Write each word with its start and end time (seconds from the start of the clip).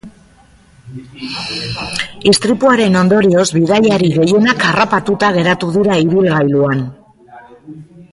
Istripuaren 2.31 2.97
ondorioz, 3.01 3.45
bidaiari 3.57 4.09
gehienak 4.15 4.65
harrapatuta 4.71 5.29
geratu 5.37 5.69
dira 5.77 5.99
ibilgailuan. 6.07 6.83